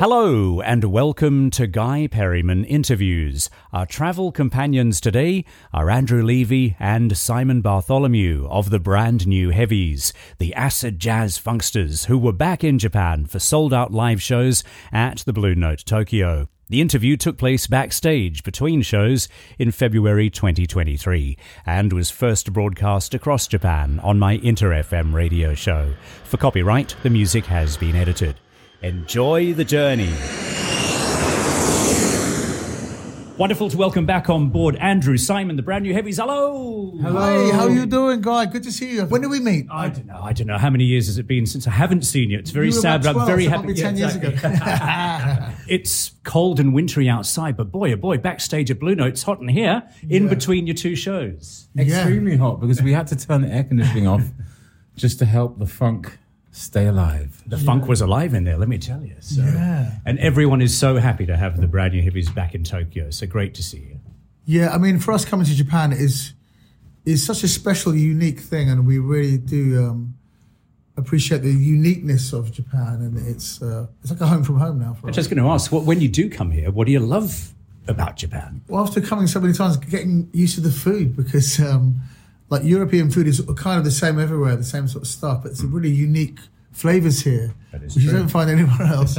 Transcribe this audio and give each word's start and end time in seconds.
Hello, 0.00 0.62
and 0.62 0.84
welcome 0.84 1.50
to 1.50 1.66
Guy 1.66 2.06
Perryman 2.06 2.64
Interviews. 2.64 3.50
Our 3.70 3.84
travel 3.84 4.32
companions 4.32 4.98
today 4.98 5.44
are 5.74 5.90
Andrew 5.90 6.22
Levy 6.22 6.74
and 6.80 7.14
Simon 7.14 7.60
Bartholomew 7.60 8.48
of 8.48 8.70
the 8.70 8.78
brand 8.78 9.26
new 9.26 9.50
Heavies, 9.50 10.14
the 10.38 10.54
acid 10.54 11.00
jazz 11.00 11.38
funksters 11.38 12.06
who 12.06 12.16
were 12.16 12.32
back 12.32 12.64
in 12.64 12.78
Japan 12.78 13.26
for 13.26 13.38
sold 13.38 13.74
out 13.74 13.92
live 13.92 14.22
shows 14.22 14.64
at 14.90 15.18
the 15.18 15.34
Blue 15.34 15.54
Note 15.54 15.84
Tokyo. 15.84 16.48
The 16.70 16.80
interview 16.80 17.18
took 17.18 17.36
place 17.36 17.66
backstage 17.66 18.42
between 18.42 18.80
shows 18.80 19.28
in 19.58 19.70
February 19.70 20.30
2023 20.30 21.36
and 21.66 21.92
was 21.92 22.10
first 22.10 22.54
broadcast 22.54 23.12
across 23.12 23.46
Japan 23.46 24.00
on 24.02 24.18
my 24.18 24.40
Inter 24.42 24.70
FM 24.70 25.12
radio 25.12 25.52
show. 25.52 25.92
For 26.24 26.38
copyright, 26.38 26.96
the 27.02 27.10
music 27.10 27.44
has 27.44 27.76
been 27.76 27.96
edited. 27.96 28.36
Enjoy 28.82 29.52
the 29.52 29.64
journey. 29.64 30.10
Wonderful 33.36 33.70
to 33.70 33.76
welcome 33.76 34.04
back 34.06 34.28
on 34.28 34.48
board 34.50 34.76
Andrew 34.76 35.16
Simon, 35.16 35.56
the 35.56 35.62
brand 35.62 35.84
new 35.84 35.92
heavies. 35.94 36.18
Hello. 36.18 36.94
Hello. 37.00 37.46
Hey, 37.46 37.50
how 37.56 37.66
you 37.68 37.84
doing, 37.86 38.20
guy? 38.22 38.46
Good 38.46 38.62
to 38.64 38.72
see 38.72 38.94
you. 38.94 39.04
When 39.04 39.20
did 39.22 39.30
we 39.30 39.40
meet? 39.40 39.66
I 39.70 39.88
don't 39.88 40.06
know. 40.06 40.20
I 40.22 40.32
don't 40.34 40.46
know. 40.46 40.58
How 40.58 40.68
many 40.70 40.84
years 40.84 41.06
has 41.06 41.18
it 41.18 41.26
been 41.26 41.44
since 41.46 41.66
I 41.66 41.70
haven't 41.70 42.02
seen 42.02 42.30
you? 42.30 42.38
It's 42.38 42.50
very 42.50 42.66
You 42.66 42.72
sad, 42.72 43.00
about 43.02 43.14
but 43.14 43.20
I'm 43.22 43.26
very 43.26 43.44
so 43.44 43.50
happy. 43.50 43.62
probably 43.64 43.82
10 43.82 43.96
years 43.98 44.16
ago. 44.16 44.32
it's 45.68 46.12
cold 46.24 46.58
and 46.60 46.72
wintry 46.74 47.08
outside, 47.08 47.56
but 47.58 47.70
boy, 47.70 47.92
oh 47.92 47.96
boy, 47.96 48.16
backstage 48.18 48.70
at 48.70 48.78
Blue 48.80 48.94
Note, 48.94 49.08
it's 49.08 49.22
hot 49.22 49.40
in 49.40 49.48
here 49.48 49.82
in 50.08 50.28
between 50.28 50.66
your 50.66 50.76
two 50.76 50.94
shows. 50.96 51.68
extremely 51.78 52.36
hot 52.36 52.60
because 52.60 52.82
we 52.82 52.92
had 52.92 53.06
to 53.08 53.16
turn 53.16 53.42
the 53.42 53.48
air 53.48 53.64
conditioning 53.64 54.06
off 54.06 54.22
just 54.96 55.18
to 55.18 55.24
help 55.26 55.58
the 55.58 55.66
funk 55.66 56.18
stay 56.52 56.86
alive. 56.86 57.42
The 57.46 57.58
funk 57.58 57.86
was 57.86 58.00
alive 58.00 58.34
in 58.34 58.44
there, 58.44 58.56
let 58.58 58.68
me 58.68 58.78
tell 58.78 59.04
you. 59.04 59.16
So, 59.20 59.42
Yeah. 59.42 59.92
And 60.04 60.18
everyone 60.18 60.60
is 60.60 60.76
so 60.76 60.96
happy 60.96 61.26
to 61.26 61.36
have 61.36 61.60
the 61.60 61.66
brand 61.68 61.94
new 61.94 62.02
heavies 62.02 62.28
back 62.30 62.54
in 62.54 62.64
Tokyo. 62.64 63.10
So 63.10 63.26
great 63.26 63.54
to 63.54 63.62
see 63.62 63.78
you. 63.78 64.00
Yeah, 64.46 64.70
I 64.70 64.78
mean, 64.78 64.98
for 64.98 65.12
us 65.12 65.24
coming 65.24 65.46
to 65.46 65.54
Japan 65.54 65.92
is 65.92 66.34
is 67.06 67.24
such 67.24 67.42
a 67.44 67.48
special, 67.48 67.94
unique 67.94 68.40
thing, 68.40 68.68
and 68.68 68.86
we 68.86 68.98
really 68.98 69.38
do 69.38 69.82
um, 69.86 70.14
appreciate 70.96 71.42
the 71.42 71.50
uniqueness 71.52 72.32
of 72.32 72.52
Japan, 72.52 73.00
and 73.00 73.16
it's 73.28 73.62
uh, 73.62 73.86
it's 74.02 74.10
like 74.10 74.20
a 74.20 74.26
home 74.26 74.42
from 74.44 74.58
home 74.58 74.78
now 74.78 74.94
for 74.94 75.06
I'm 75.06 75.10
us. 75.10 75.16
just 75.16 75.30
going 75.30 75.42
to 75.42 75.48
ask, 75.48 75.70
what, 75.72 75.84
when 75.84 76.00
you 76.00 76.08
do 76.08 76.28
come 76.28 76.50
here, 76.50 76.70
what 76.70 76.86
do 76.86 76.92
you 76.92 77.00
love 77.00 77.54
about 77.88 78.16
Japan? 78.16 78.60
Well, 78.68 78.82
after 78.82 79.00
coming 79.00 79.26
so 79.28 79.40
many 79.40 79.52
times, 79.54 79.76
getting 79.76 80.28
used 80.32 80.56
to 80.56 80.60
the 80.60 80.70
food 80.72 81.16
because 81.16 81.58
um, 81.60 82.00
like 82.50 82.64
European 82.64 83.10
food 83.10 83.26
is 83.26 83.40
kind 83.56 83.78
of 83.78 83.84
the 83.84 83.90
same 83.90 84.18
everywhere, 84.18 84.56
the 84.56 84.64
same 84.64 84.88
sort 84.88 85.02
of 85.02 85.08
stuff, 85.08 85.42
but 85.42 85.52
it's 85.52 85.62
really 85.62 85.90
unique 85.90 86.40
flavors 86.72 87.22
here, 87.22 87.54
which 87.72 87.96
you 87.96 88.10
don't 88.10 88.28
find 88.28 88.50
anywhere 88.50 88.82
else, 88.92 89.18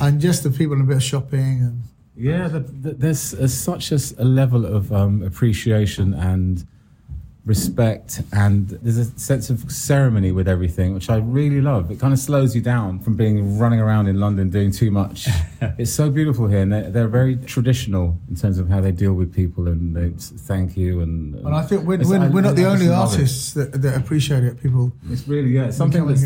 and 0.00 0.20
just 0.20 0.44
the 0.44 0.50
people 0.50 0.74
and 0.74 0.82
a 0.82 0.86
bit 0.86 0.96
of 0.96 1.02
shopping 1.02 1.60
and. 1.62 1.82
Yeah, 2.14 2.46
the, 2.48 2.60
the, 2.60 2.92
there's 2.92 3.54
such 3.54 3.90
a, 3.90 3.98
a 4.18 4.24
level 4.24 4.66
of 4.66 4.92
um, 4.92 5.22
appreciation 5.22 6.12
and 6.12 6.66
respect, 7.44 8.22
and 8.32 8.68
there's 8.68 8.98
a 8.98 9.04
sense 9.18 9.50
of 9.50 9.70
ceremony 9.70 10.30
with 10.30 10.46
everything, 10.46 10.94
which 10.94 11.10
I 11.10 11.16
really 11.16 11.60
love. 11.60 11.90
It 11.90 11.98
kind 11.98 12.12
of 12.12 12.18
slows 12.20 12.54
you 12.54 12.60
down 12.62 13.00
from 13.00 13.16
being 13.16 13.58
running 13.58 13.80
around 13.80 14.06
in 14.06 14.20
London 14.20 14.48
doing 14.50 14.70
too 14.70 14.90
much. 14.92 15.26
it's 15.78 15.92
so 15.92 16.08
beautiful 16.10 16.46
here, 16.46 16.60
and 16.60 16.72
they're, 16.72 16.90
they're 16.90 17.08
very 17.08 17.36
traditional 17.36 18.16
in 18.30 18.36
terms 18.36 18.58
of 18.58 18.68
how 18.68 18.80
they 18.80 18.92
deal 18.92 19.14
with 19.14 19.34
people 19.34 19.66
and 19.66 19.94
they 19.96 20.10
thank 20.18 20.76
you. 20.76 21.00
And, 21.00 21.34
And 21.34 21.54
I 21.54 21.62
think 21.62 21.82
we're, 21.84 21.98
we're, 21.98 22.20
I- 22.20 22.28
we're 22.28 22.40
not 22.42 22.50
I 22.52 22.54
the 22.54 22.62
just 22.62 22.82
only 22.82 22.88
artists 22.94 23.54
that, 23.54 23.72
that 23.82 23.96
appreciate 23.96 24.44
it. 24.44 24.62
People, 24.62 24.92
It's 25.10 25.26
really 25.26 25.50
yeah, 25.50 25.64
it's 25.66 25.76
something 25.76 26.06
that's, 26.06 26.24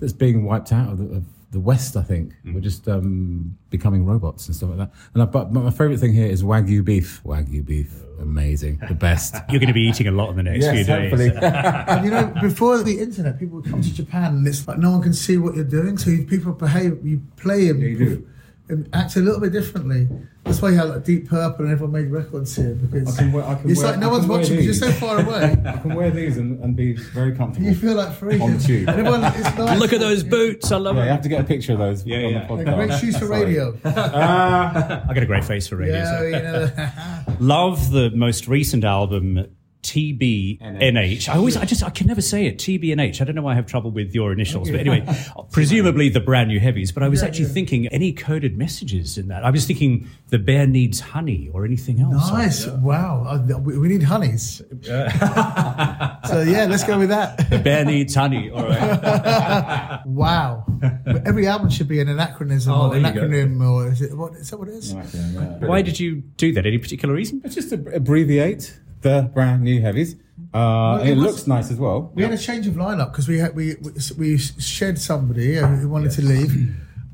that's 0.00 0.12
being 0.14 0.44
wiped 0.44 0.72
out 0.72 0.92
of 0.92 1.00
of 1.00 1.24
the 1.54 1.60
West. 1.60 1.96
I 1.96 2.02
think 2.02 2.34
we're 2.44 2.60
just 2.60 2.86
um, 2.88 3.56
becoming 3.70 4.04
robots 4.04 4.46
and 4.46 4.54
stuff 4.54 4.70
like 4.70 4.78
that. 4.78 4.92
And 5.14 5.22
I, 5.22 5.26
but, 5.26 5.52
but 5.52 5.60
my 5.60 5.70
favorite 5.70 5.98
thing 5.98 6.12
here 6.12 6.26
is 6.26 6.42
wagyu 6.42 6.84
beef. 6.84 7.22
Wagyu 7.24 7.64
beef, 7.64 7.94
amazing, 8.20 8.80
the 8.88 8.94
best. 8.94 9.34
You're 9.48 9.60
going 9.60 9.68
to 9.68 9.74
be 9.74 9.82
eating 9.82 10.08
a 10.08 10.10
lot 10.10 10.30
in 10.30 10.36
the 10.36 10.42
next 10.42 10.66
few 10.66 10.84
days. 10.84 11.12
and 11.12 12.04
you 12.04 12.10
know, 12.10 12.26
before 12.42 12.82
the 12.82 13.00
internet, 13.00 13.38
people 13.38 13.60
would 13.60 13.70
come 13.70 13.80
to 13.80 13.94
Japan 13.94 14.36
and 14.36 14.46
it's 14.46 14.68
like 14.68 14.78
no 14.78 14.90
one 14.90 15.02
can 15.02 15.14
see 15.14 15.38
what 15.38 15.54
you're 15.54 15.64
doing. 15.64 15.96
So 15.96 16.10
you, 16.10 16.24
people 16.26 16.52
behave, 16.52 17.04
you 17.06 17.22
play 17.36 17.68
and, 17.70 17.80
Yeah, 17.80 17.88
you 17.88 17.98
do. 17.98 18.28
And 18.68 18.88
act 18.94 19.16
a 19.16 19.20
little 19.20 19.40
bit 19.40 19.52
differently. 19.52 20.08
That's 20.44 20.62
why 20.62 20.70
you 20.70 20.76
have 20.76 20.88
like 20.88 21.04
Deep 21.04 21.28
Purple 21.28 21.64
and 21.66 21.72
everyone 21.72 21.92
made 21.92 22.10
records 22.10 22.56
here 22.56 22.74
because 22.74 23.14
I 23.18 23.22
can 23.22 23.32
wear- 23.32 23.44
I 23.44 23.54
can 23.56 23.70
it's 23.70 23.82
wear- 23.82 23.90
like 23.92 24.00
no 24.00 24.08
I 24.08 24.12
one's 24.12 24.26
watching 24.26 24.56
because 24.56 24.80
you're 24.80 24.90
so 24.90 24.98
far 24.98 25.20
away. 25.20 25.56
I 25.66 25.72
can 25.78 25.94
wear 25.94 26.10
these 26.10 26.38
and, 26.38 26.62
and 26.64 26.74
be 26.74 26.94
very 26.94 27.34
comfortable. 27.36 27.66
you 27.66 27.74
feel 27.74 27.94
like 27.94 28.12
free. 28.14 28.40
On 28.40 28.56
the 28.56 28.62
tube. 28.62 28.88
Everyone, 28.88 29.22
it's 29.24 29.38
nice. 29.58 29.78
Look 29.80 29.92
at 29.92 30.00
those 30.00 30.22
boots. 30.22 30.72
I 30.72 30.76
love 30.78 30.96
yeah, 30.96 31.04
you 31.04 31.10
have 31.10 31.22
to 31.22 31.28
get 31.28 31.40
a 31.40 31.44
picture 31.44 31.72
of 31.74 31.78
those 31.78 32.06
Yeah, 32.06 32.16
on 32.18 32.22
yeah. 32.32 32.46
the 32.46 32.54
Like, 32.54 32.66
podcast. 32.66 32.76
great 32.88 32.98
shoes 33.00 33.18
for 33.18 33.26
Sorry. 33.26 33.44
radio. 33.44 33.78
Uh, 33.84 35.04
I 35.08 35.12
got 35.14 35.22
a 35.22 35.26
great 35.26 35.44
face 35.44 35.66
for 35.66 35.76
radio. 35.76 35.96
yeah, 35.96 36.18
so. 36.18 36.24
you 36.24 36.32
know. 36.32 37.36
Love 37.40 37.90
the 37.90 38.10
most 38.14 38.48
recent 38.48 38.84
album, 38.84 39.46
TBNH. 39.94 41.28
I 41.28 41.36
always, 41.36 41.56
I 41.56 41.64
just, 41.64 41.82
I 41.82 41.90
can 41.90 42.06
never 42.06 42.20
say 42.20 42.46
it. 42.46 42.58
TBNH. 42.58 43.20
I 43.20 43.24
don't 43.24 43.34
know 43.34 43.42
why 43.42 43.52
I 43.52 43.54
have 43.54 43.66
trouble 43.66 43.90
with 43.90 44.14
your 44.14 44.32
initials, 44.32 44.70
but 44.70 44.80
anyway, 44.80 45.06
presumably 45.52 46.08
the 46.08 46.20
brand 46.20 46.48
new 46.48 46.60
heavies. 46.60 46.92
But 46.92 47.02
I 47.02 47.08
was 47.08 47.22
Yeah, 47.22 47.28
actually 47.28 47.46
yeah. 47.46 47.52
thinking 47.52 47.86
any 47.88 48.12
coded 48.12 48.56
messages 48.58 49.16
in 49.18 49.28
that. 49.28 49.44
I 49.44 49.50
was 49.50 49.66
thinking 49.66 50.08
the 50.28 50.38
bear 50.38 50.66
needs 50.66 51.00
honey 51.00 51.50
or 51.52 51.64
anything 51.64 52.00
else. 52.00 52.30
Nice. 52.30 52.66
Wow. 52.66 53.24
Uh, 53.26 53.58
we, 53.58 53.78
we 53.78 53.88
need 53.88 54.02
honeys. 54.02 54.62
so 54.82 56.40
yeah, 56.42 56.66
let's 56.68 56.84
go 56.84 56.98
with 56.98 57.08
that. 57.10 57.48
The 57.50 57.58
bear 57.58 57.84
needs 57.84 58.14
honey. 58.14 58.50
All 58.50 58.64
right. 58.64 60.00
Wow. 60.06 60.64
But 60.80 61.26
every 61.26 61.46
album 61.46 61.70
should 61.70 61.88
be 61.88 62.00
an 62.00 62.08
anachronism 62.08 62.72
Oh, 62.72 62.90
or 62.90 62.96
an 62.96 63.02
there 63.02 63.12
go. 63.12 63.20
acronym 63.22 63.60
or 63.68 63.88
is 63.90 64.02
it 64.02 64.16
what 64.16 64.34
is 64.34 64.50
that 64.50 64.58
what 64.58 64.68
it 64.68 64.74
is? 64.74 64.94
Right, 64.94 65.06
yeah, 65.14 65.30
yeah. 65.60 65.66
Why 65.66 65.82
did 65.82 65.98
you 65.98 66.16
do 66.36 66.52
that? 66.52 66.66
Any 66.66 66.78
particular 66.78 67.14
reason? 67.14 67.40
Let's 67.42 67.54
just 67.54 67.72
ab- 67.72 67.88
abbreviate 67.92 68.78
the 69.04 69.30
brand 69.32 69.62
new 69.62 69.80
heavies. 69.80 70.16
Uh, 70.52 70.98
and 71.00 71.08
it 71.08 71.12
it 71.12 71.16
was- 71.16 71.26
looks 71.26 71.46
nice 71.46 71.70
as 71.70 71.78
well. 71.78 72.10
We 72.14 72.22
had 72.24 72.32
a 72.32 72.38
change 72.38 72.66
of 72.66 72.74
lineup 72.74 73.12
because 73.12 73.28
we 73.28 73.38
had 73.38 73.54
we 73.54 73.76
we, 74.18 74.38
shed 74.38 74.98
somebody 74.98 75.56
who 75.56 75.88
wanted 75.88 76.10
to 76.18 76.22
leave. 76.22 76.52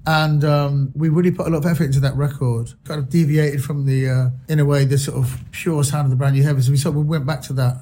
And 0.06 0.42
um, 0.44 0.92
we 0.94 1.10
really 1.10 1.30
put 1.30 1.46
a 1.46 1.50
lot 1.50 1.58
of 1.58 1.66
effort 1.66 1.84
into 1.84 2.00
that 2.00 2.16
record. 2.16 2.72
Kind 2.84 2.98
of 3.00 3.10
deviated 3.10 3.62
from 3.62 3.84
the, 3.84 4.08
uh, 4.08 4.30
in 4.52 4.58
a 4.58 4.64
way, 4.64 4.86
the 4.86 4.96
sort 4.96 5.18
of 5.18 5.26
pure 5.52 5.84
sound 5.84 6.04
of 6.06 6.10
the 6.10 6.16
brand 6.16 6.34
new 6.36 6.42
heavies. 6.42 6.66
And 6.68 6.72
we 6.72 6.78
sort 6.78 6.96
of 6.96 7.04
went 7.06 7.26
back 7.26 7.42
to 7.48 7.52
that 7.54 7.74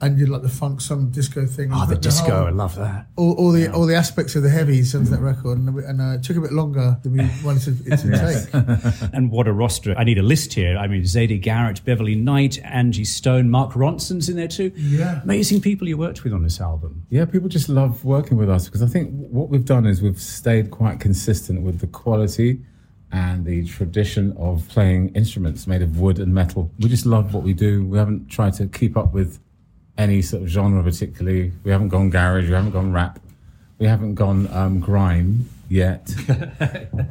and 0.00 0.18
did 0.18 0.28
like 0.28 0.42
the 0.42 0.48
funk, 0.48 0.80
some 0.80 1.10
disco 1.10 1.46
thing. 1.46 1.70
Oh, 1.72 1.80
the 1.80 1.94
whole- 1.94 1.96
disco. 1.96 2.46
I 2.46 2.50
love 2.50 2.74
that. 2.76 3.06
all, 3.16 3.32
all 3.34 3.52
the 3.52 3.68
all 3.72 3.86
the 3.86 3.94
aspects 3.94 4.34
of 4.36 4.42
the 4.42 4.50
heavies 4.50 4.94
of 4.94 5.08
that 5.10 5.20
record, 5.20 5.58
and, 5.58 5.68
and 5.78 6.00
uh, 6.00 6.14
it 6.18 6.22
took 6.22 6.36
a 6.36 6.40
bit 6.40 6.52
longer 6.52 6.98
than 7.02 7.12
we 7.12 7.18
wanted 7.44 7.86
it 7.86 7.96
to 7.98 8.10
take. 8.10 9.10
And 9.14 9.30
what 9.30 9.46
a 9.46 9.52
roster. 9.52 9.94
I 9.96 10.04
need 10.04 10.18
a 10.18 10.22
list 10.22 10.52
here. 10.54 10.76
I 10.76 10.88
mean, 10.88 11.02
Siedah 11.02 11.40
Garrett, 11.40 11.84
Beverly 11.84 12.16
Knight, 12.16 12.58
Angie 12.64 13.04
Stone, 13.04 13.48
Mark 13.50 13.72
Ronson's 13.72 14.28
in 14.28 14.36
there 14.36 14.48
too. 14.48 14.72
Yeah. 14.76 15.22
Amazing 15.22 15.60
people 15.60 15.88
you 15.88 15.96
worked 15.96 16.24
with 16.24 16.32
on 16.32 16.42
this 16.42 16.60
album. 16.60 17.06
Yeah, 17.10 17.24
people 17.24 17.48
just 17.48 17.68
love 17.68 18.04
working 18.04 18.36
with 18.36 18.50
us 18.50 18.66
because 18.66 18.82
I 18.82 18.86
think 18.86 19.10
what 19.30 19.48
we've 19.48 19.64
done 19.64 19.86
is 19.86 20.02
we've 20.02 20.20
stayed 20.20 20.70
quite 20.70 21.00
consistent 21.00 21.62
with 21.62 21.78
the 21.80 21.86
quality 21.86 22.60
and 23.12 23.44
the 23.44 23.64
tradition 23.66 24.34
of 24.36 24.68
playing 24.68 25.10
instruments 25.14 25.66
made 25.68 25.82
of 25.82 26.00
wood 26.00 26.18
and 26.18 26.34
metal. 26.34 26.70
We 26.80 26.88
just 26.88 27.06
love 27.06 27.32
what 27.32 27.44
we 27.44 27.52
do. 27.52 27.86
We 27.86 27.96
haven't 27.96 28.28
tried 28.28 28.54
to 28.54 28.66
keep 28.66 28.96
up 28.96 29.12
with 29.14 29.38
any 29.96 30.22
sort 30.22 30.42
of 30.42 30.48
genre 30.48 30.82
particularly. 30.82 31.52
We 31.62 31.70
haven't 31.70 31.88
gone 31.88 32.10
garage, 32.10 32.48
we 32.48 32.54
haven't 32.54 32.72
gone 32.72 32.92
rap, 32.92 33.18
we 33.78 33.86
haven't 33.86 34.14
gone 34.14 34.52
um, 34.52 34.80
grime 34.80 35.48
yet. 35.68 36.14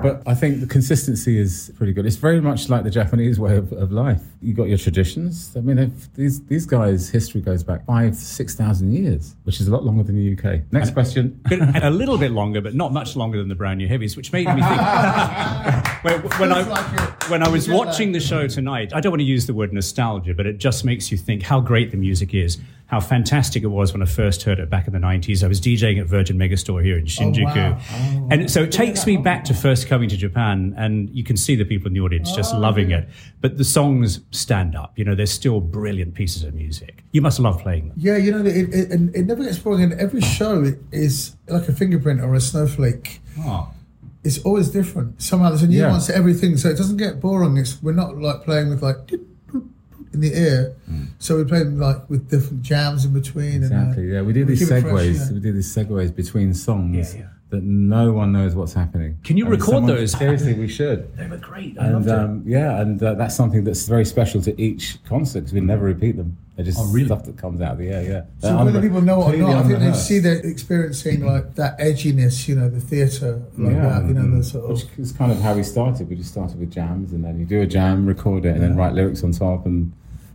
but 0.02 0.24
I 0.26 0.34
think 0.34 0.62
the 0.62 0.68
consistency 0.68 1.38
is 1.40 1.72
pretty 1.78 1.94
good. 1.94 2.06
It's 2.06 2.16
very 2.16 2.42
much 2.42 2.70
like 2.70 2.84
the 2.84 2.90
Japanese 2.90 3.40
way 3.40 3.58
of, 3.58 3.72
of 3.74 3.92
life. 3.92 4.22
You 4.42 4.54
got 4.54 4.70
your 4.70 4.78
traditions. 4.78 5.54
I 5.56 5.62
mean, 5.62 5.78
if 5.78 6.14
these 6.14 6.44
these 6.46 6.66
guys' 6.66 7.10
history 7.10 7.42
goes 7.42 7.64
back 7.64 7.86
five, 7.86 8.16
six 8.16 8.56
thousand 8.56 8.94
years, 8.94 9.36
which 9.44 9.60
is 9.60 9.68
a 9.68 9.72
lot 9.72 9.84
longer 9.84 10.04
than 10.04 10.16
the 10.16 10.34
UK. 10.34 10.62
Next 10.72 10.92
question. 10.92 11.40
a 11.52 11.90
little 11.90 12.18
bit 12.18 12.32
longer, 12.32 12.62
but 12.62 12.74
not 12.74 12.94
much 12.94 13.16
longer 13.16 13.38
than 13.38 13.50
the 13.50 13.56
brand 13.56 13.78
new 13.78 13.88
heavies, 13.88 14.16
which 14.16 14.32
made 14.32 14.48
me 14.48 14.62
think. 14.62 14.64
when, 16.04 16.22
when 16.40 16.52
I 16.52 16.62
like 16.62 17.30
when 17.30 17.44
I 17.44 17.50
was 17.50 17.68
You 17.68 17.74
get 17.74 17.80
watching 17.80 18.12
the 18.12 18.20
show 18.20 18.48
tonight, 18.48 18.94
I 18.94 19.00
don't 19.00 19.12
want 19.12 19.22
to 19.22 19.26
use 19.26 19.46
the 19.46 19.54
word 19.54 19.74
nostalgia, 19.74 20.34
but 20.34 20.46
it 20.46 20.58
just 20.58 20.86
makes 20.86 21.12
you 21.12 21.18
think 21.18 21.44
how 21.44 21.60
great 21.60 21.92
the 21.92 21.98
music 21.98 22.34
is, 22.34 22.60
how 22.94 23.00
fantastic 23.00 23.64
it 23.64 23.68
was 23.68 23.92
when 23.92 24.04
I 24.04 24.06
first 24.06 24.44
heard 24.44 24.60
it 24.60 24.70
back 24.70 24.86
in 24.86 24.94
the 24.94 25.00
nineties. 25.00 25.44
I 25.44 25.48
was 25.48 25.60
DJing 25.60 26.00
at 26.00 26.06
Virgin 26.06 26.38
Megastore 26.38 26.84
here 26.84 26.96
in 26.96 27.06
oh, 27.06 27.08
Shinjuku, 27.08 27.56
wow. 27.56 27.80
Oh, 27.80 28.28
and 28.30 28.52
so 28.52 28.62
it 28.62 28.72
takes 28.72 29.08
me 29.08 29.18
oh, 29.18 29.22
back 29.22 29.44
to 29.46 29.56
first 29.56 29.88
coming 29.88 30.10
to 30.10 30.16
Japan, 30.16 30.76
and 30.78 31.10
you 31.10 31.24
can 31.24 31.36
see 31.36 31.56
the 31.56 31.66
people 31.66 31.88
in 31.88 31.94
the 31.94 32.02
audience 32.02 32.32
just 32.36 32.54
oh, 32.54 32.60
loving 32.60 32.92
it. 32.92 33.10
But 33.42 33.58
the 33.58 33.64
songs 33.64 34.20
stand 34.30 34.76
up. 34.76 34.94
You 34.96 35.06
know, 35.06 35.16
they're 35.16 35.26
still 35.26 35.60
brilliant 35.60 36.14
pieces 36.14 36.44
of 36.44 36.54
music. 36.54 37.04
You 37.14 37.24
must 37.24 37.40
love 37.40 37.60
playing 37.62 37.88
them. 37.88 37.98
Yeah, 37.98 38.18
you 38.18 38.32
know, 38.32 38.46
it, 38.46 38.72
it, 38.72 39.16
it 39.16 39.26
never 39.26 39.44
gets 39.44 39.58
boring. 39.58 39.82
And 39.82 39.94
every 39.94 40.22
show 40.22 40.72
is 40.92 41.36
like 41.48 41.68
a 41.68 41.74
fingerprint 41.74 42.22
or 42.22 42.36
a 42.36 42.40
snowflake. 42.40 43.22
Ah. 43.40 43.72
It's 44.24 44.38
always 44.46 44.70
different. 44.70 45.20
Somehow 45.20 45.50
there's 45.50 45.64
a 45.64 45.68
nuance 45.68 46.06
to 46.08 46.16
everything, 46.16 46.58
so 46.58 46.70
it 46.70 46.78
doesn't 46.78 46.98
get 46.98 47.20
boring. 47.20 47.58
It's 47.58 47.82
we're 47.82 47.94
not 47.94 48.18
like 48.20 48.44
playing 48.44 48.70
with 48.70 48.84
like 48.84 49.12
in 50.14 50.20
the 50.22 50.34
ear, 50.38 50.76
so 51.20 51.36
we're 51.38 51.46
playing 51.46 51.80
like 51.80 52.10
with 52.10 52.30
different 52.30 52.62
jams 52.62 53.06
in 53.06 53.14
between. 53.14 53.64
Exactly. 53.64 54.04
And, 54.04 54.12
uh, 54.12 54.16
Yeah, 54.16 54.22
we 54.22 54.34
do 54.34 54.46
these 54.46 54.60
keep 54.60 54.72
it 54.72 54.82
fresh, 54.82 54.94
segues. 54.94 55.28
yeah. 55.30 55.34
We 55.34 55.40
do 55.40 55.52
these 55.54 55.76
segues 55.76 56.16
between 56.16 56.54
songs 56.54 57.14
Yeah, 57.16 57.22
yeah. 57.22 57.28
that 57.50 57.64
no 57.64 58.12
one 58.14 58.32
knows 58.32 58.56
what's 58.56 58.74
happening. 58.74 59.18
Can 59.24 59.38
you 59.38 59.46
I 59.46 59.50
mean, 59.50 59.60
record 59.60 59.74
someone- 59.76 59.96
those? 59.96 60.12
Seriously, 60.12 60.54
we 60.54 60.68
should. 60.68 61.16
They 61.18 61.28
were 61.28 61.38
great. 61.38 61.78
I 61.80 61.86
And 61.86 61.94
loved 61.96 62.08
it. 62.08 62.12
um, 62.14 62.44
yeah, 62.46 62.82
and 62.82 63.02
uh, 63.02 63.14
that's 63.16 63.36
something 63.36 63.64
that's 63.64 63.88
very 63.88 64.06
special 64.06 64.42
to 64.42 64.60
each 64.62 65.00
concert 65.08 65.42
because 65.42 65.54
we 65.54 65.62
never 65.62 65.86
repeat 65.86 66.18
them. 66.18 66.38
They're 66.56 66.64
just 66.66 66.78
Oh, 66.80 66.86
really? 66.92 67.08
stuff 67.08 67.24
that 67.26 67.36
comes 67.36 67.62
out 67.62 67.72
of 67.72 67.78
the 67.80 67.88
air. 67.90 68.04
Yeah. 68.04 68.22
So 68.38 68.56
They're 68.56 68.66
whether 68.66 68.80
unre- 68.80 68.84
people 68.84 69.02
know 69.02 69.28
it 69.28 69.34
or 69.34 69.38
not, 69.40 69.66
I 69.66 69.68
think 69.68 69.80
they 69.80 69.94
see 69.94 70.20
they're 70.20 70.36
experiencing 70.38 71.26
like 71.26 71.56
that 71.56 71.80
edginess, 71.80 72.48
you 72.48 72.54
know, 72.54 72.70
the 72.70 72.80
theatre, 72.80 73.42
like 73.58 73.74
Yeah. 73.74 73.82
that, 74.02 74.08
you 74.08 74.14
know, 74.14 74.38
the 74.38 74.44
sort 74.44 74.70
Which 74.70 74.86
is 75.00 75.12
kind 75.14 75.32
of 75.32 75.42
how 75.42 75.56
we 75.56 75.64
started. 75.64 76.08
We 76.12 76.16
just 76.16 76.30
started 76.30 76.60
with 76.60 76.70
jams, 76.70 77.12
and 77.12 77.24
then 77.26 77.40
you 77.40 77.46
do 77.46 77.62
a 77.62 77.66
jam, 77.66 78.06
record 78.06 78.46
it, 78.46 78.50
and 78.54 78.62
then 78.62 78.76
write 78.76 78.94
lyrics 78.94 79.24
on 79.24 79.32
top. 79.32 79.66
And 79.66 79.94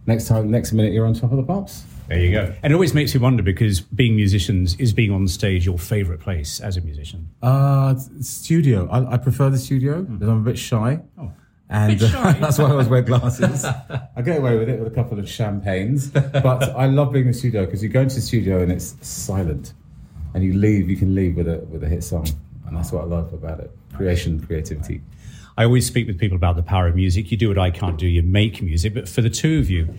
next 0.09 0.27
time, 0.27 0.51
next 0.51 0.73
minute, 0.73 0.93
you're 0.93 1.07
on 1.07 1.15
top 1.15 1.31
of 1.31 1.37
the 1.37 1.45
pops. 1.45 1.85
There 2.09 2.19
you 2.19 2.33
go. 2.33 2.55
And 2.63 2.73
it 2.73 2.75
always 2.75 2.95
makes 2.95 3.15
me 3.15 3.21
wonder 3.21 3.43
because 3.43 3.81
being 3.81 4.17
musicians 4.17 4.75
is 4.77 4.95
being 4.95 5.13
on 5.13 5.29
stage 5.29 5.67
your 5.67 5.79
favourite 5.79 6.21
place 6.21 6.59
as 6.59 6.77
a 6.79 6.81
musician. 6.81 7.29
Uh, 7.43 7.95
studio. 8.21 8.89
I, 8.91 9.15
I 9.15 9.17
prefer 9.19 9.51
the 9.51 9.59
studio 9.59 10.03
because 10.03 10.27
I'm 10.27 10.39
a 10.39 10.45
bit 10.51 10.59
shy. 10.59 11.01
Oh. 11.19 11.31
And 11.69 11.99
Bit 11.99 12.11
shy? 12.11 12.33
that's 12.41 12.59
why 12.59 12.65
I 12.65 12.71
always 12.71 12.89
wear 12.89 13.03
glasses. 13.03 13.67
I 13.67 14.23
get 14.23 14.39
away 14.39 14.57
with 14.57 14.71
it 14.71 14.79
with 14.79 14.91
a 14.91 14.95
couple 14.95 15.19
of 15.19 15.29
champagnes. 15.29 16.09
But 16.09 16.75
I 16.75 16.87
love 16.87 17.13
being 17.13 17.27
in 17.27 17.33
the 17.33 17.39
studio 17.39 17.67
because 17.67 17.83
you 17.83 17.91
go 17.91 18.01
into 18.01 18.15
the 18.15 18.23
studio 18.23 18.63
and 18.63 18.73
it's 18.73 18.97
silent. 19.07 19.75
And 20.33 20.43
you 20.43 20.55
leave, 20.55 20.89
you 20.89 20.97
can 20.97 21.15
leave 21.15 21.37
with 21.37 21.49
a, 21.49 21.59
with 21.71 21.85
a 21.85 21.89
hit 21.89 22.03
song. 22.03 22.27
And 22.67 22.75
that's 22.75 22.91
what 22.91 23.03
I 23.03 23.07
love 23.07 23.33
about 23.35 23.61
it 23.61 23.71
creation, 23.95 24.41
creativity. 24.41 25.03
I 25.59 25.65
always 25.65 25.85
speak 25.85 26.07
with 26.07 26.21
people 26.21 26.37
about 26.37 26.55
the 26.55 26.63
power 26.63 26.87
of 26.87 26.95
music. 26.95 27.33
You 27.33 27.37
do 27.37 27.49
what 27.49 27.59
I 27.59 27.73
can't 27.73 27.99
do, 27.99 28.07
you 28.07 28.23
make 28.23 28.63
music. 28.63 28.95
But 28.95 29.09
for 29.09 29.23
the 29.23 29.29
two 29.29 29.59
of 29.59 29.69
you, 29.69 29.93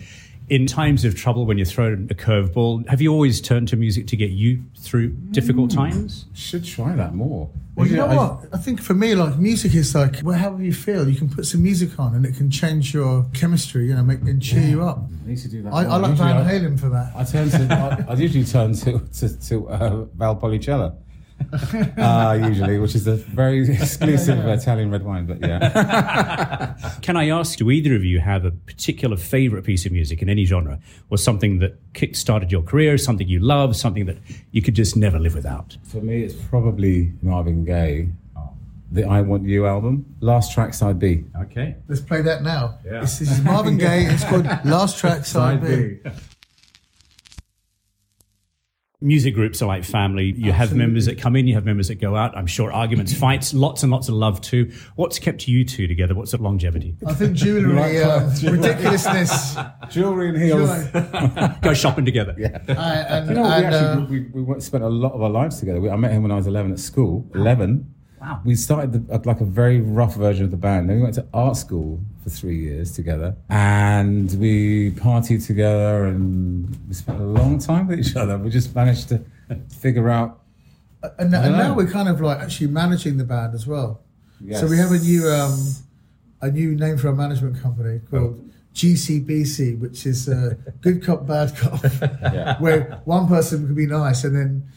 in 0.48 0.66
times 0.66 1.04
of 1.04 1.16
trouble 1.16 1.46
when 1.46 1.58
you're 1.58 1.66
thrown 1.66 2.08
a 2.10 2.14
curveball, 2.16 2.88
have 2.88 3.02
you 3.02 3.12
always 3.12 3.42
turned 3.42 3.68
to 3.68 3.76
music 3.76 4.08
to 4.08 4.16
get 4.16 4.30
you 4.32 4.64
through 4.78 5.10
difficult 5.32 5.70
times? 5.70 6.28
Should 6.34 6.64
try 6.64 6.96
that 6.96 7.14
more. 7.14 7.50
Well, 7.76 7.88
you 7.88 7.98
know 7.98 8.06
I- 8.06 8.16
what? 8.16 8.48
I 8.54 8.58
think 8.58 8.82
for 8.82 8.94
me, 8.94 9.16
like 9.16 9.38
music 9.38 9.76
is 9.76 9.94
like 9.94 10.20
wherever 10.22 10.64
you 10.64 10.72
feel, 10.72 11.10
you 11.10 11.18
can 11.18 11.30
put 11.30 11.46
some 11.46 11.62
music 11.62 12.00
on 12.00 12.16
and 12.16 12.26
it 12.26 12.38
can 12.38 12.50
change 12.50 12.94
your 12.94 13.26
chemistry, 13.34 13.88
you 13.88 13.96
know, 13.96 14.04
make 14.04 14.22
and 14.22 14.42
cheer 14.42 14.64
you 14.64 14.82
up. 14.84 15.00
I 15.26 15.28
need 15.28 15.40
to 15.40 15.50
do 15.50 15.62
that. 15.64 15.74
I, 15.74 15.82
I 15.82 15.88
more. 15.88 16.00
like 16.00 16.10
Usually 16.12 16.34
Van 16.34 16.46
Halen 16.78 16.80
for 16.80 16.90
that. 16.90 17.12
I 17.18 17.24
turn 17.26 17.50
to. 17.50 18.06
I, 18.08 18.14
I 18.14 18.16
usually 18.16 18.46
turn 18.46 18.74
to 18.76 19.00
to, 19.00 19.40
to 19.50 19.70
uh, 19.70 20.06
Valpolicella. 20.18 20.96
Uh, 21.52 22.40
usually, 22.48 22.80
which 22.80 22.96
is 22.96 23.08
a 23.08 23.16
very 23.16 23.70
exclusive 23.82 24.46
Italian 24.48 24.92
red 24.92 25.04
wine, 25.04 25.26
but 25.26 25.40
yeah. 25.42 26.76
Can 27.02 27.18
I 27.18 27.30
ask, 27.30 27.58
do 27.58 27.70
either 27.72 27.96
of 27.96 28.04
you 28.04 28.20
have 28.20 28.46
a 28.46 28.52
particular 28.52 29.18
favourite 29.18 29.66
piece 29.66 29.86
of 29.86 29.92
music 29.92 30.22
in 30.22 30.30
any 30.30 30.46
genre, 30.46 30.80
or 31.10 31.18
something 31.18 31.60
that 31.60 31.80
kick-started 31.94 32.52
your 32.52 32.62
career, 32.62 32.98
something 32.98 33.28
you 33.28 33.40
love, 33.40 33.76
something 33.76 34.06
that 34.06 34.18
you 34.52 34.62
could 34.62 34.76
just 34.76 34.96
never 34.96 35.20
live 35.20 35.36
without? 35.36 35.78
For 35.84 36.02
me, 36.02 36.24
it's 36.24 36.36
probably 36.36 37.14
Marvin 37.22 37.66
Gaye, 37.66 38.10
the 38.92 39.06
"I 39.06 39.22
Want 39.22 39.44
You" 39.44 39.66
album, 39.68 40.06
last 40.20 40.54
track 40.54 40.74
side 40.74 41.00
B. 41.00 41.24
Okay. 41.44 41.76
Let's 41.88 42.02
play 42.02 42.22
that 42.22 42.44
now. 42.44 42.80
Yeah. 42.86 43.02
This, 43.02 43.20
this 43.20 43.32
is 43.32 43.42
Marvin 43.42 43.78
Gaye. 43.78 44.06
It's 44.06 44.24
called 44.24 44.46
Last 44.66 44.98
Track 45.00 45.26
Side 45.26 45.62
B. 45.62 46.00
Music 49.02 49.34
groups 49.34 49.62
are 49.62 49.66
like 49.66 49.86
family. 49.86 50.34
You 50.36 50.52
have 50.52 50.76
members 50.76 51.06
that 51.06 51.18
come 51.18 51.38
in, 51.38 51.48
you 51.48 51.56
have 51.56 51.64
members 51.64 51.88
that 51.88 51.96
go 51.96 52.18
out. 52.18 52.36
I'm 52.38 52.48
sure 52.48 52.70
arguments, 52.70 53.14
fights, 53.14 53.54
lots 53.54 53.82
and 53.82 53.90
lots 53.90 54.10
of 54.10 54.16
love 54.16 54.42
too. 54.42 54.74
What's 54.98 55.20
kept 55.20 55.48
you 55.48 55.64
two 55.64 55.88
together? 55.88 56.14
What's 56.14 56.32
the 56.32 56.38
longevity? 56.38 56.98
I 57.08 57.14
think 57.14 57.34
jewellery, 57.38 58.04
uh, 58.04 58.30
ridiculousness, 58.44 59.56
Jewelry 59.90 60.30
and 60.30 60.38
heels. 60.38 60.70
Go 61.62 61.74
shopping 61.74 62.04
together. 62.04 62.36
uh, 62.68 62.74
and, 62.74 63.30
You 63.30 63.36
know, 63.36 63.46
and 63.46 63.62
we 63.62 63.66
actually 63.68 64.20
uh, 64.20 64.32
we, 64.34 64.42
we 64.42 64.60
spent 64.60 64.84
a 64.84 64.90
lot 64.90 65.14
of 65.14 65.22
our 65.22 65.30
lives 65.30 65.60
together. 65.62 65.80
We, 65.80 65.90
I 65.90 65.96
met 65.96 66.12
him 66.12 66.24
when 66.24 66.34
I 66.34 66.36
was 66.36 66.48
11 66.48 66.74
at 66.74 66.80
school. 66.80 67.32
11. 67.36 67.96
Wow. 68.22 68.42
We 68.44 68.56
started 68.56 69.08
the, 69.08 69.14
uh, 69.14 69.20
like 69.26 69.40
a 69.42 69.46
very 69.46 69.80
rough 69.82 70.16
version 70.16 70.46
of 70.46 70.52
the 70.52 70.58
band. 70.58 70.90
Then 70.90 70.98
we 70.98 71.04
went 71.04 71.16
to 71.16 71.26
art 71.34 71.56
school 71.58 72.00
for 72.24 72.30
three 72.30 72.58
years 72.58 72.92
together, 72.92 73.36
and 73.50 74.30
we 74.40 74.92
partied 74.92 75.46
together, 75.46 76.06
and 76.06 76.70
we 76.88 76.94
spent 76.94 77.20
a 77.20 77.24
long 77.24 77.60
time 77.60 77.88
with 77.88 78.00
each 78.00 78.16
other. 78.16 78.38
We 78.38 78.50
just 78.50 78.76
managed 78.76 79.10
to 79.10 79.22
figure 79.70 80.10
out. 80.10 80.42
and, 81.18 81.34
and 81.34 81.54
now 81.58 81.74
we're 81.74 81.90
kind 81.90 82.10
of 82.10 82.20
like 82.20 82.40
actually 82.40 82.68
managing 82.68 83.18
the 83.18 83.24
band 83.24 83.54
as 83.56 83.66
well. 83.66 84.02
Yes. 84.42 84.60
So 84.60 84.68
we 84.68 84.78
have 84.78 84.92
a 84.92 85.00
new 85.00 85.28
um, 85.30 85.58
a 86.42 86.52
new 86.52 86.76
name 86.76 86.98
for 86.98 87.08
our 87.10 87.16
management 87.16 87.62
company 87.62 88.00
called 88.10 88.50
GCBC, 88.74 89.80
which 89.80 90.06
is 90.06 90.28
uh, 90.30 90.56
Good 90.82 91.04
Cop 91.04 91.26
Bad 91.28 91.56
Cop, 91.58 91.84
Yeah. 92.22 92.58
where 92.60 93.02
one 93.06 93.28
person 93.28 93.66
can 93.66 93.76
be 93.76 93.86
nice 93.88 94.24
and 94.24 94.36
then 94.36 94.68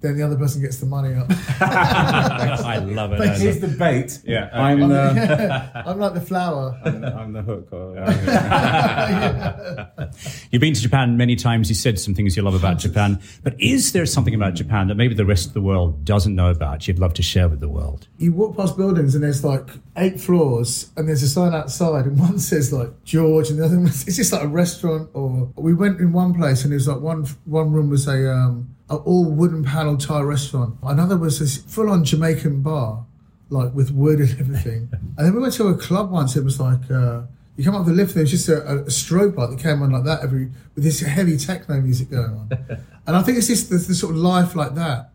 then 0.00 0.16
the 0.16 0.22
other 0.22 0.36
person 0.36 0.62
gets 0.62 0.78
the 0.78 0.86
money 0.86 1.14
up. 1.14 1.26
I 1.60 2.78
love 2.78 3.12
it. 3.12 3.20
I 3.20 3.26
love 3.26 3.42
it. 3.42 3.60
the 3.60 3.68
bait. 3.68 4.18
Yeah. 4.24 4.48
I'm 4.52 4.88
the, 4.88 5.70
I'm 5.86 5.98
like 5.98 6.14
the 6.14 6.22
flower. 6.22 6.80
I'm 6.84 7.32
the 7.32 7.42
hook. 7.42 7.68
Or, 7.70 7.94
You've 10.50 10.60
been 10.60 10.72
to 10.72 10.80
Japan 10.80 11.18
many 11.18 11.36
times. 11.36 11.68
You 11.68 11.74
said 11.74 11.98
some 11.98 12.14
things 12.14 12.34
you 12.34 12.42
love 12.42 12.54
about 12.54 12.78
Japan. 12.78 13.20
But 13.42 13.60
is 13.60 13.92
there 13.92 14.06
something 14.06 14.34
about 14.34 14.54
Japan 14.54 14.88
that 14.88 14.94
maybe 14.94 15.14
the 15.14 15.26
rest 15.26 15.46
of 15.46 15.52
the 15.52 15.60
world 15.60 16.04
doesn't 16.04 16.34
know 16.34 16.50
about 16.50 16.88
you'd 16.88 16.98
love 16.98 17.12
to 17.14 17.22
share 17.22 17.48
with 17.48 17.60
the 17.60 17.68
world? 17.68 18.08
You 18.16 18.32
walk 18.32 18.56
past 18.56 18.78
buildings 18.78 19.14
and 19.14 19.22
there's 19.22 19.44
like 19.44 19.68
eight 19.98 20.18
floors 20.18 20.90
and 20.96 21.06
there's 21.08 21.22
a 21.22 21.28
sign 21.28 21.54
outside 21.54 22.06
and 22.06 22.18
one 22.18 22.38
says 22.38 22.72
like 22.72 23.04
George 23.04 23.50
and 23.50 23.58
the 23.58 23.66
other 23.66 23.76
one 23.76 23.88
it's 23.88 24.16
just 24.16 24.32
like 24.32 24.42
a 24.42 24.48
restaurant 24.48 25.10
or 25.12 25.52
we 25.56 25.74
went 25.74 26.00
in 26.00 26.12
one 26.12 26.32
place 26.32 26.64
and 26.64 26.72
it 26.72 26.76
was 26.76 26.88
like 26.88 27.00
one 27.00 27.26
one 27.44 27.70
room 27.70 27.90
was 27.90 28.08
a 28.08 28.32
um 28.32 28.74
a 28.90 28.96
all 28.96 29.24
wooden 29.24 29.64
panel 29.64 29.96
Thai 29.96 30.20
restaurant. 30.20 30.76
Another 30.82 31.16
was 31.16 31.38
this 31.38 31.58
full 31.58 31.88
on 31.88 32.04
Jamaican 32.04 32.62
bar, 32.62 33.06
like 33.48 33.72
with 33.74 33.90
wood 33.92 34.20
and 34.20 34.30
everything. 34.40 34.88
and 34.92 35.26
then 35.26 35.34
we 35.34 35.40
went 35.40 35.54
to 35.54 35.68
a 35.68 35.76
club 35.76 36.10
once, 36.10 36.36
it 36.36 36.44
was 36.44 36.60
like 36.60 36.90
uh 36.90 37.22
you 37.56 37.64
come 37.64 37.74
up 37.74 37.84
the 37.84 37.92
lift, 37.92 38.14
there 38.14 38.22
was 38.22 38.30
just 38.30 38.48
a, 38.48 38.62
a 38.66 38.84
strobe 38.84 39.36
light 39.36 39.50
that 39.50 39.58
came 39.58 39.82
on 39.82 39.90
like 39.90 40.04
that 40.04 40.22
every 40.22 40.50
with 40.74 40.82
this 40.82 41.00
heavy 41.00 41.36
techno 41.36 41.78
music 41.80 42.10
going 42.10 42.32
on. 42.32 42.48
and 43.06 43.16
I 43.16 43.22
think 43.22 43.36
it's 43.36 43.48
just 43.48 43.68
the, 43.68 43.76
the 43.76 43.94
sort 43.94 44.14
of 44.14 44.18
life 44.18 44.56
like 44.56 44.74
that. 44.76 45.10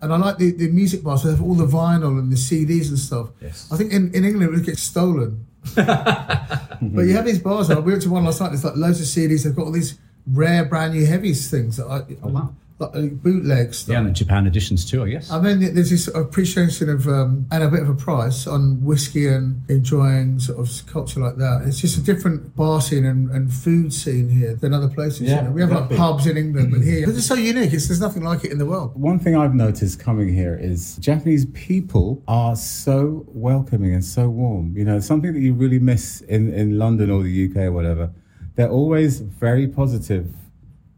And 0.00 0.12
I 0.12 0.16
like 0.16 0.38
the, 0.38 0.50
the 0.50 0.68
music 0.72 1.04
bars, 1.04 1.22
they 1.22 1.30
have 1.30 1.40
all 1.40 1.54
the 1.54 1.66
vinyl 1.66 2.18
and 2.18 2.32
the 2.32 2.36
CDs 2.36 2.88
and 2.88 2.98
stuff. 2.98 3.28
Yes. 3.40 3.68
I 3.72 3.76
think 3.76 3.92
in, 3.92 4.12
in 4.12 4.24
England 4.24 4.42
it 4.42 4.50
would 4.50 4.66
get 4.66 4.76
stolen. 4.76 5.46
but 5.76 7.02
you 7.02 7.12
have 7.12 7.24
these 7.24 7.38
bars, 7.38 7.68
like, 7.68 7.84
we 7.84 7.92
went 7.92 8.02
to 8.02 8.10
one 8.10 8.24
last 8.24 8.40
night, 8.40 8.48
there's 8.48 8.64
like 8.64 8.76
loads 8.76 9.00
of 9.00 9.06
CDs, 9.06 9.44
they've 9.44 9.54
got 9.54 9.66
all 9.66 9.72
these 9.72 9.96
rare 10.26 10.64
brand 10.64 10.94
new 10.94 11.06
heavies 11.06 11.48
things 11.48 11.76
that 11.76 11.86
I, 11.86 11.98
Oh, 12.22 12.28
wow. 12.28 12.54
Like 12.78 12.90
uh, 12.94 13.02
bootleg 13.02 13.72
stuff. 13.72 13.92
Yeah, 13.92 13.98
and 13.98 14.08
the 14.08 14.12
Japan 14.12 14.46
editions 14.46 14.88
too, 14.88 15.04
I 15.04 15.10
guess. 15.10 15.30
And 15.30 15.46
then 15.46 15.74
there's 15.74 15.90
this 15.90 16.08
appreciation 16.08 16.88
of 16.88 17.06
um, 17.06 17.46
and 17.52 17.62
a 17.62 17.68
bit 17.68 17.82
of 17.82 17.88
a 17.88 17.94
price 17.94 18.46
on 18.46 18.84
whiskey 18.84 19.28
and 19.28 19.62
enjoying 19.70 20.40
sort 20.40 20.58
of 20.58 20.86
culture 20.86 21.20
like 21.20 21.36
that. 21.36 21.62
It's 21.66 21.80
just 21.80 21.96
a 21.98 22.00
different 22.00 22.56
bar 22.56 22.80
scene 22.80 23.04
and, 23.04 23.30
and 23.30 23.52
food 23.52 23.92
scene 23.92 24.28
here 24.28 24.54
than 24.54 24.74
other 24.74 24.88
places. 24.88 25.22
Yeah, 25.22 25.36
you 25.36 25.42
know? 25.42 25.50
We 25.52 25.60
have 25.60 25.70
like 25.70 25.84
exactly. 25.84 25.96
pubs 25.98 26.26
in 26.26 26.36
England, 26.36 26.72
but 26.72 26.80
here 26.80 27.08
it's 27.08 27.26
so 27.26 27.34
unique. 27.34 27.72
It's, 27.72 27.86
there's 27.86 28.00
nothing 28.00 28.24
like 28.24 28.44
it 28.44 28.50
in 28.50 28.58
the 28.58 28.66
world. 28.66 28.98
One 29.00 29.18
thing 29.18 29.36
I've 29.36 29.54
noticed 29.54 30.00
coming 30.00 30.34
here 30.34 30.56
is 30.56 30.96
Japanese 30.96 31.46
people 31.46 32.22
are 32.26 32.56
so 32.56 33.24
welcoming 33.28 33.94
and 33.94 34.04
so 34.04 34.28
warm. 34.28 34.76
You 34.76 34.84
know, 34.84 34.98
something 34.98 35.32
that 35.32 35.40
you 35.40 35.54
really 35.54 35.78
miss 35.78 36.22
in, 36.22 36.52
in 36.52 36.78
London 36.78 37.10
or 37.10 37.22
the 37.22 37.50
UK 37.50 37.56
or 37.56 37.72
whatever. 37.72 38.10
They're 38.56 38.70
always 38.70 39.18
very 39.18 39.66
positive 39.66 40.32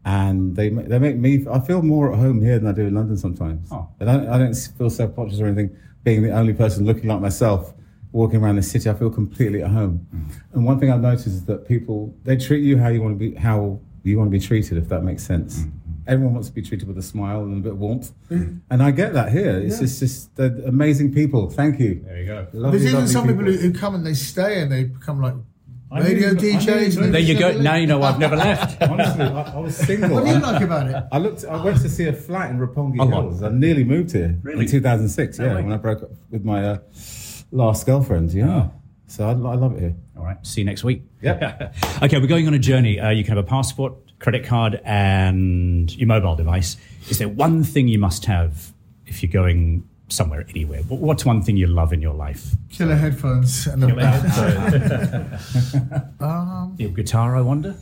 and 0.07 0.55
they 0.55 0.69
they 0.69 0.99
make 0.99 1.17
me 1.17 1.45
I 1.51 1.59
feel 1.59 1.81
more 1.81 2.13
at 2.13 2.17
home 2.17 2.41
here 2.41 2.57
than 2.57 2.67
I 2.69 2.71
do 2.71 2.83
in 2.83 2.95
London 2.95 3.17
sometimes. 3.17 3.67
Oh. 3.71 3.89
I 3.99 4.05
don't 4.05 4.29
I 4.29 4.37
don't 4.37 4.55
feel 4.55 4.89
self 4.89 5.13
conscious 5.13 5.41
or 5.41 5.47
anything 5.47 5.75
being 6.05 6.23
the 6.23 6.31
only 6.31 6.53
person 6.53 6.85
looking 6.85 7.09
like 7.09 7.19
myself 7.19 7.73
walking 8.13 8.41
around 8.41 8.55
the 8.55 8.63
city. 8.63 8.89
I 8.89 8.93
feel 8.93 9.09
completely 9.09 9.61
at 9.63 9.69
home. 9.69 10.07
Mm. 10.15 10.53
And 10.53 10.65
one 10.65 10.79
thing 10.79 10.91
I've 10.91 11.01
noticed 11.01 11.27
is 11.27 11.43
that 11.45 11.67
people 11.67 12.15
they 12.23 12.37
treat 12.37 12.63
you 12.63 12.77
how 12.77 12.87
you 12.87 13.01
want 13.01 13.19
to 13.19 13.29
be 13.29 13.35
how 13.35 13.81
you 14.03 14.17
want 14.17 14.31
to 14.31 14.31
be 14.31 14.39
treated 14.39 14.77
if 14.77 14.87
that 14.87 15.03
makes 15.03 15.23
sense. 15.23 15.59
Mm-hmm. 15.59 15.71
Everyone 16.07 16.35
wants 16.35 16.47
to 16.47 16.55
be 16.55 16.61
treated 16.61 16.87
with 16.87 16.97
a 16.97 17.01
smile 17.01 17.43
and 17.43 17.57
a 17.57 17.59
bit 17.61 17.73
of 17.73 17.79
warmth, 17.79 18.13
mm. 18.31 18.61
and 18.69 18.81
I 18.81 18.91
get 18.91 19.11
that 19.11 19.29
here. 19.33 19.57
It's 19.57 19.75
Yeah. 19.75 19.81
just, 19.81 19.99
just 19.99 20.35
they're 20.37 20.57
amazing 20.65 21.13
people. 21.13 21.49
Thank 21.49 21.81
you. 21.81 22.01
There 22.05 22.17
you 22.17 22.25
go. 22.25 22.47
Lovely, 22.53 22.79
there's 22.79 22.93
even 22.93 23.07
some 23.09 23.27
people, 23.27 23.43
who, 23.43 23.51
who 23.51 23.73
come 23.73 23.93
and 23.93 24.05
they 24.05 24.13
stay 24.13 24.61
and 24.61 24.71
they 24.71 24.85
become 24.85 25.21
like 25.21 25.33
I 25.33 25.37
radio 25.91 26.33
didn't 26.33 26.37
I 26.37 26.41
didn't 26.41 26.61
DJs. 26.61 26.87
even- 26.91 27.03
and 27.05 27.13
There 27.13 27.21
you 27.21 27.39
go. 27.39 27.51
just- 27.51 27.63
Now 27.63 27.75
you 27.75 27.87
know 27.87 28.01
I've 28.03 28.19
never 28.19 28.35
left. 28.35 28.81
Honestly, 28.89 29.23
I, 29.23 29.41
I 29.41 29.57
was 29.59 29.75
single. 29.77 30.09
What 30.09 30.25
do 30.25 30.31
you 30.31 30.39
like 30.39 30.61
about 30.61 30.87
it? 30.87 31.03
I 31.11 31.17
looked. 31.17 31.45
I 31.45 31.63
went 31.63 31.81
to 31.81 31.89
see 31.89 32.05
a 32.07 32.13
flat 32.13 32.49
in 32.51 32.59
Roppongi 32.59 32.97
Oh. 32.99 33.07
Hills. 33.07 33.41
I 33.43 33.49
nearly 33.49 33.83
moved 33.83 34.11
here 34.11 34.37
Really? 34.43 34.65
in 34.65 34.71
2006. 34.71 35.39
No 35.39 35.45
yeah, 35.45 35.55
way. 35.55 35.63
when 35.63 35.71
I 35.73 35.77
broke 35.77 36.03
up 36.03 36.11
with 36.29 36.43
my 36.43 36.63
uh, 36.63 36.77
last 37.51 37.85
girlfriend. 37.85 38.33
Yeah, 38.33 38.47
Oh. 38.49 38.71
so 39.07 39.25
I, 39.27 39.31
I 39.31 39.55
love 39.55 39.75
it 39.77 39.79
here. 39.79 39.95
All 40.17 40.23
right. 40.25 40.37
See 40.45 40.61
you 40.61 40.65
next 40.65 40.83
week. 40.83 41.03
Yep. 41.21 41.75
okay, 42.03 42.19
we're 42.19 42.27
going 42.27 42.47
on 42.47 42.53
a 42.53 42.59
journey. 42.59 42.99
Uh, 42.99 43.09
you 43.11 43.23
can 43.23 43.35
have 43.37 43.43
a 43.45 43.47
passport, 43.47 43.93
credit 44.19 44.43
card, 44.45 44.81
and 44.83 45.95
your 45.95 46.07
mobile 46.07 46.35
device. 46.35 46.75
Is 47.09 47.19
there 47.19 47.29
one 47.29 47.63
thing 47.63 47.87
you 47.87 47.99
must 47.99 48.25
have 48.25 48.73
if 49.05 49.21
you're 49.23 49.31
going 49.31 49.87
somewhere, 50.09 50.45
anywhere? 50.49 50.81
Wh- 50.83 51.01
What's 51.01 51.25
one 51.25 51.41
thing 51.41 51.57
you 51.57 51.67
love 51.67 51.93
in 51.93 52.01
your 52.01 52.13
life? 52.13 52.51
Killer 52.69 52.95
headphones 52.95 53.67
and 53.67 53.83
a 53.83 53.87
Your 56.77 56.89
guitar, 56.91 57.35
I 57.35 57.41
wonder. 57.41 57.75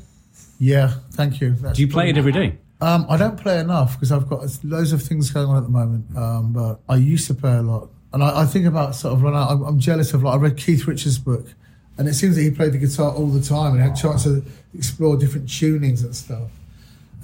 Yeah, 0.60 0.94
thank 1.12 1.41
you. 1.41 1.51
That's 1.51 1.75
Do 1.77 1.82
you 1.82 1.88
play 1.88 2.10
it 2.10 2.17
every 2.17 2.32
day? 2.32 2.58
Um, 2.82 3.05
I 3.10 3.17
don't 3.17 3.38
play 3.38 3.60
enough 3.60 3.96
because 3.96 4.12
I've 4.12 4.27
got 4.27 4.46
loads 4.63 4.91
of 4.94 5.01
things 5.01 5.32
going 5.32 5.48
on 5.48 5.58
at 5.58 5.63
the 5.63 5.70
moment. 5.70 6.15
Um, 6.17 6.53
but 6.53 6.79
I 6.89 6.96
used 6.98 7.27
to 7.27 7.34
play 7.34 7.53
a 7.55 7.62
lot, 7.62 7.89
and 8.13 8.24
I, 8.24 8.41
I 8.41 8.46
think 8.46 8.65
about 8.65 8.96
sort 8.96 9.13
of 9.13 9.22
run 9.22 9.36
out. 9.36 9.50
I'm, 9.51 9.63
I'm 9.63 9.79
jealous 9.79 10.13
of 10.13 10.24
like 10.24 10.34
I 10.34 10.38
read 10.38 10.58
Keith 10.58 10.86
Richards' 10.88 11.17
book, 11.17 11.46
and 11.98 12.08
it 12.08 12.13
seems 12.15 12.36
that 12.36 12.41
he 12.44 12.51
played 12.51 12.74
the 12.74 12.77
guitar 12.77 13.12
all 13.13 13.27
the 13.27 13.41
time 13.41 13.74
and 13.74 13.82
had 13.82 13.94
a 13.94 13.96
chance 13.96 14.24
to 14.24 14.44
explore 14.74 15.17
different 15.17 15.48
tunings 15.48 16.03
and 16.03 16.15
stuff. 16.15 16.50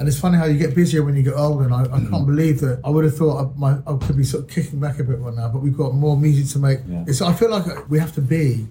And 0.02 0.08
it's 0.08 0.20
funny 0.20 0.36
how 0.36 0.46
you 0.46 0.58
get 0.58 0.74
busier 0.74 1.04
when 1.04 1.16
you 1.16 1.22
get 1.22 1.36
older. 1.36 1.64
And 1.64 1.76
I, 1.76 1.84
I 1.84 2.00
can't 2.00 2.12
mm. 2.12 2.26
believe 2.26 2.60
that 2.62 2.82
I 2.84 2.90
would 2.90 3.04
have 3.04 3.16
thought 3.16 3.46
I, 3.46 3.60
my, 3.60 3.78
I 3.86 3.96
could 4.04 4.18
be 4.18 4.24
sort 4.24 4.46
of 4.46 4.50
kicking 4.50 4.80
back 4.80 4.98
a 4.98 5.04
bit 5.04 5.20
right 5.20 5.36
now, 5.36 5.48
but 5.48 5.62
we've 5.62 5.78
got 5.78 5.94
more 5.94 6.18
music 6.18 6.52
to 6.54 6.58
make. 6.58 6.80
Yeah. 6.88 7.04
It's, 7.06 7.22
I 7.22 7.32
feel 7.34 7.52
like 7.52 7.88
we 7.88 8.00
have 8.00 8.12
to 8.16 8.22
be 8.22 8.66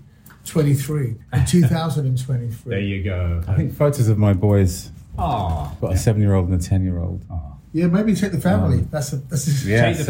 23 0.46 1.14
in 1.32 1.46
2023. 1.46 2.68
There 2.68 2.80
you 2.80 3.04
go. 3.04 3.44
I 3.46 3.54
think 3.54 3.72
photos 3.72 4.08
of 4.08 4.18
my 4.18 4.32
boys. 4.32 4.90
Ah, 5.18 5.74
Got 5.80 5.92
a 5.94 5.98
seven-year-old 5.98 6.48
and 6.48 6.60
a 6.60 6.64
ten-year-old. 6.64 7.24
Yeah, 7.72 7.86
maybe 7.86 8.16
take 8.16 8.32
the 8.32 8.40
family. 8.40 8.78
that's 8.90 9.12
a, 9.12 9.16
that's 9.18 9.46
a, 9.46 9.68
Yes. 9.68 10.08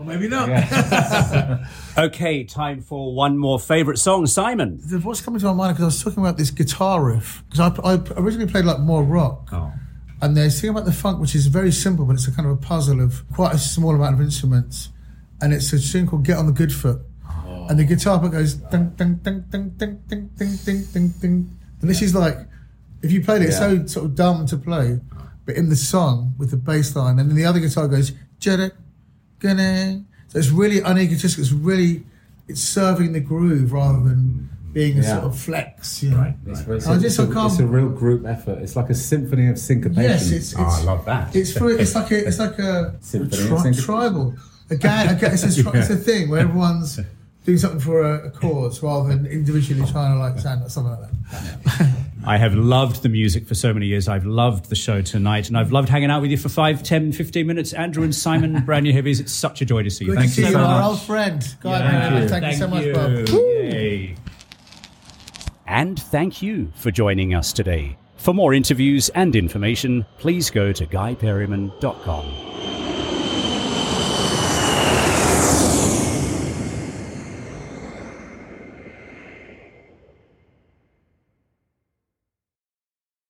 or 0.00 0.04
maybe 0.04 0.26
not. 0.26 0.48
okay. 1.98 2.42
Time 2.44 2.80
for 2.80 3.14
one 3.14 3.38
more 3.38 3.60
favourite 3.60 3.98
song, 3.98 4.26
Simon. 4.26 4.80
The- 4.84 4.98
What's 4.98 5.20
coming 5.20 5.38
to 5.40 5.46
my 5.46 5.52
mind 5.52 5.76
because 5.76 5.82
I 5.82 5.86
was 5.86 6.02
talking 6.02 6.22
about 6.22 6.36
this 6.36 6.50
guitar 6.50 7.04
riff 7.04 7.44
because 7.48 7.60
I, 7.60 7.92
I 7.92 7.94
originally 8.16 8.50
played 8.50 8.64
like 8.64 8.80
more 8.80 9.04
rock. 9.04 9.48
Oh, 9.52 9.72
And 10.20 10.36
there's 10.36 10.60
thing 10.60 10.70
about 10.70 10.86
the 10.86 10.92
funk, 10.92 11.20
which 11.20 11.36
is 11.36 11.46
very 11.46 11.70
simple, 11.70 12.04
but 12.04 12.14
it's 12.14 12.26
a 12.26 12.32
kind 12.32 12.48
of 12.48 12.54
a 12.54 12.60
puzzle 12.60 13.00
of 13.00 13.22
quite 13.32 13.54
a 13.54 13.58
small 13.58 13.94
amount 13.94 14.14
of 14.14 14.20
instruments. 14.20 14.88
And 15.40 15.52
it's 15.54 15.72
a 15.72 15.78
tune 15.80 16.08
called 16.08 16.24
Get 16.24 16.36
on 16.36 16.46
the 16.46 16.52
Good 16.52 16.72
Foot. 16.72 17.00
And 17.68 17.78
the 17.78 17.84
guitar 17.84 18.18
part 18.18 18.32
goes 18.32 18.54
ding, 18.54 18.90
ding, 18.96 19.14
ding, 19.22 19.44
ding, 19.50 19.68
ding, 19.76 20.00
ding, 20.08 20.30
ding, 20.36 20.56
ding, 20.64 20.82
ding, 20.92 21.08
ding. 21.20 21.58
And 21.80 21.88
this 21.90 22.00
is 22.02 22.14
like, 22.14 22.38
if 23.02 23.12
you 23.12 23.22
played 23.22 23.42
it, 23.42 23.46
it's 23.46 23.58
so 23.58 23.86
sort 23.86 24.06
of 24.06 24.14
dumb 24.14 24.46
to 24.46 24.56
play. 24.56 25.00
But 25.44 25.56
in 25.56 25.68
the 25.70 25.76
song 25.76 26.34
with 26.38 26.50
the 26.50 26.56
bass 26.56 26.94
line, 26.94 27.18
and 27.18 27.28
then 27.30 27.36
the 27.36 27.46
other 27.46 27.58
guitar 27.60 27.88
goes, 27.88 28.12
jada, 28.40 28.70
gonna. 29.38 30.04
So 30.28 30.38
it's 30.38 30.50
really 30.50 30.80
unegotistic. 30.80 31.38
It's 31.38 31.52
really, 31.52 32.04
it's 32.48 32.60
serving 32.60 33.12
the 33.12 33.20
groove 33.20 33.72
rather 33.72 34.00
than 34.00 34.50
being 34.74 34.98
a 34.98 35.02
Yeah. 35.02 35.14
sort 35.14 35.24
of 35.24 35.38
flex, 35.38 36.02
you 36.02 36.10
know. 36.10 36.18
Right. 36.18 36.36
It's, 36.46 36.60
it's, 36.60 36.86
I 36.86 36.96
a, 36.96 37.00
just- 37.00 37.04
it's, 37.06 37.18
I 37.18 37.22
a, 37.30 37.34
can't- 37.34 37.52
it's 37.52 37.60
a 37.60 37.66
real 37.66 37.88
group 37.88 38.26
effort. 38.26 38.58
It's 38.58 38.76
like 38.76 38.90
a 38.90 38.94
symphony 38.94 39.48
of 39.48 39.58
syncopation. 39.58 40.02
Yes, 40.10 40.30
it's, 40.30 40.52
it's 40.52 40.54
Oh, 40.58 40.64
I 40.64 40.82
love 40.84 41.04
that. 41.06 41.34
It's 41.34 41.56
for, 41.56 41.70
it's 41.70 41.94
like 41.94 42.10
a 42.10 42.26
it's 42.26 42.38
like 42.38 42.58
a, 42.58 42.94
a 43.14 43.26
tri- 43.28 43.72
tribal. 43.72 44.34
Again, 44.70 45.16
again 45.16 45.32
it's, 45.32 45.44
a, 45.56 45.62
tri- 45.62 45.72
it's 45.78 45.88
a 45.88 45.96
thing 46.08 46.28
where 46.28 46.40
everyone's 46.40 47.00
doing 47.46 47.56
something 47.56 47.80
for 47.80 48.02
a, 48.02 48.26
a 48.26 48.30
cause 48.30 48.82
rather 48.82 49.08
than 49.08 49.24
individually 49.24 49.90
trying 49.90 50.12
to 50.12 50.18
like 50.18 50.38
sound 50.38 50.60
like 50.60 50.70
something 50.70 50.92
like 50.92 51.10
that. 51.32 51.94
I 52.26 52.36
have 52.36 52.54
loved 52.54 53.02
the 53.02 53.08
music 53.08 53.46
for 53.46 53.54
so 53.54 53.72
many 53.72 53.86
years. 53.86 54.08
I've 54.08 54.26
loved 54.26 54.68
the 54.68 54.74
show 54.74 55.02
tonight, 55.02 55.48
and 55.48 55.56
I've 55.56 55.72
loved 55.72 55.88
hanging 55.88 56.10
out 56.10 56.20
with 56.20 56.30
you 56.30 56.36
for 56.36 56.48
five, 56.48 56.82
ten, 56.82 57.12
fifteen 57.12 57.46
minutes. 57.46 57.72
Andrew 57.72 58.02
and 58.02 58.14
Simon, 58.14 58.60
brand 58.66 58.84
new 58.84 58.92
heavies. 58.92 59.20
It's 59.20 59.32
such 59.32 59.62
a 59.62 59.64
joy 59.64 59.82
to 59.82 59.90
see 59.90 60.04
you. 60.04 60.12
Good 60.12 60.18
Thank 60.18 60.30
to 60.30 60.34
see 60.34 60.42
you 60.42 60.48
you, 60.48 60.52
so 60.54 60.60
our 60.60 60.82
old 60.82 61.00
friend. 61.00 61.56
Guy 61.60 61.78
Thank 61.78 62.22
you. 62.22 62.28
Thank, 62.28 62.46
you 62.46 62.58
so 62.58 62.68
much, 62.68 62.92
Bob. 62.92 63.28
Yay. 63.28 64.16
And 65.66 66.00
thank 66.00 66.42
you 66.42 66.72
for 66.74 66.90
joining 66.90 67.34
us 67.34 67.52
today. 67.52 67.96
For 68.16 68.34
more 68.34 68.52
interviews 68.52 69.10
and 69.10 69.36
information, 69.36 70.04
please 70.18 70.50
go 70.50 70.72
to 70.72 70.86
guyperryman.com. 70.86 72.47